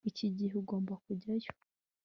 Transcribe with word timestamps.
Iki 0.09 0.27
gihe 0.37 0.53
ugomba 0.61 0.93
kujyayo 1.03 1.51